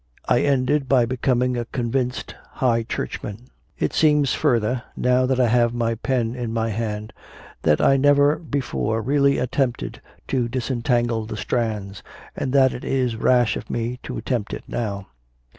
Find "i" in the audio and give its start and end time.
0.25-0.39, 5.39-5.47, 7.79-7.97